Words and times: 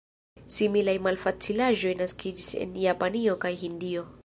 Similaj 0.53 0.95
malfacilaĵoj 1.07 1.93
naskiĝis 2.01 2.49
en 2.65 2.75
Japanio 2.87 3.39
kaj 3.47 3.53
Hindio. 3.65 4.11